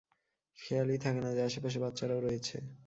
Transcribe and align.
খেয়ালই 0.59 0.97
থাকে 0.97 1.19
না 1.21 1.29
যে, 1.35 1.41
আশেপাশে 1.43 1.77
বাচ্চারাও 1.79 2.19
রয়েছে। 2.19 2.55